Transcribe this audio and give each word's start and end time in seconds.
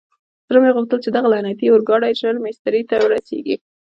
زړه 0.47 0.59
مې 0.63 0.71
غوښتل 0.75 0.99
چې 1.03 1.09
دغه 1.11 1.27
لعنتي 1.33 1.65
اورګاډی 1.69 2.13
ژر 2.19 2.35
مېسترې 2.45 2.81
ته 2.89 2.95
ورسېږي. 3.03 3.55